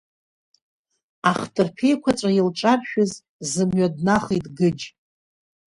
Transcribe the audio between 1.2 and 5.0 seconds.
Ахҭырԥа еиқәаҵәа илҿаршәыз зымҩа днахеит Гыџь.